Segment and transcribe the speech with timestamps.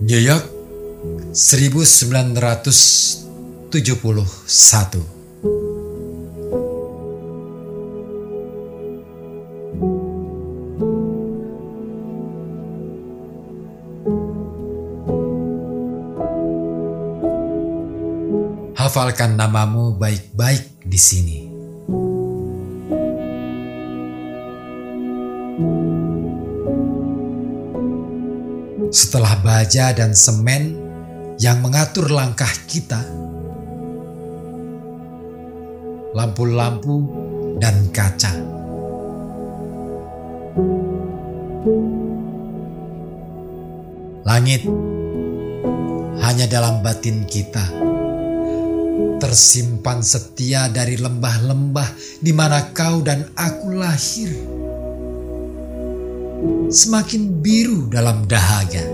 [0.00, 0.48] New York
[1.36, 3.20] 1971
[18.80, 21.49] Hafalkan namamu baik-baik di sini.
[28.90, 30.74] Setelah baja dan semen
[31.38, 32.98] yang mengatur langkah kita,
[36.10, 37.06] lampu-lampu
[37.62, 38.34] dan kaca.
[44.26, 44.66] Langit
[46.18, 47.62] hanya dalam batin kita
[49.22, 54.34] tersimpan setia dari lembah-lembah di mana kau dan aku lahir
[56.70, 58.86] semakin biru dalam dahaga.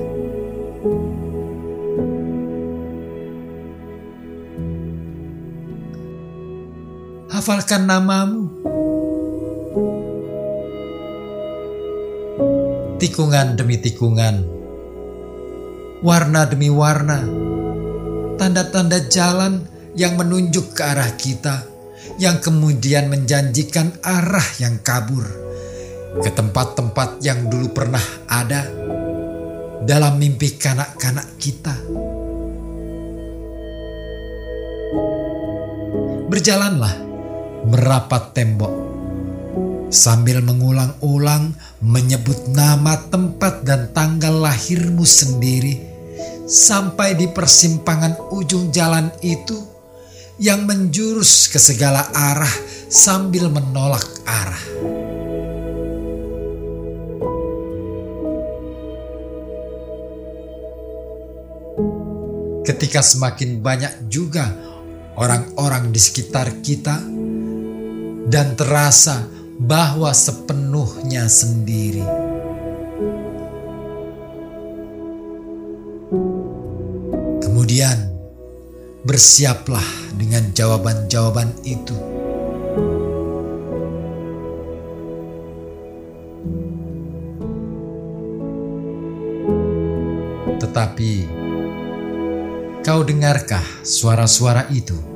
[7.28, 8.48] Hafalkan namamu.
[12.96, 14.40] Tikungan demi tikungan,
[16.00, 17.20] warna demi warna,
[18.40, 21.68] tanda-tanda jalan yang menunjuk ke arah kita,
[22.16, 25.46] yang kemudian menjanjikan arah yang kabur
[26.20, 28.64] ke tempat-tempat yang dulu pernah ada
[29.84, 31.74] dalam mimpi kanak-kanak kita.
[36.26, 36.94] Berjalanlah
[37.70, 38.74] merapat tembok
[39.90, 45.78] sambil mengulang-ulang menyebut nama tempat dan tanggal lahirmu sendiri
[46.46, 49.58] sampai di persimpangan ujung jalan itu
[50.42, 52.56] yang menjurus ke segala arah
[52.90, 55.05] sambil menolak arah.
[62.66, 64.50] Ketika semakin banyak juga
[65.16, 66.98] orang-orang di sekitar kita
[68.26, 69.24] dan terasa
[69.56, 72.04] bahwa sepenuhnya sendiri.
[77.40, 78.12] Kemudian
[79.06, 79.86] bersiaplah
[80.18, 81.96] dengan jawaban-jawaban itu.
[90.56, 91.35] Tetapi
[92.86, 95.15] Kau dengarkah suara-suara itu?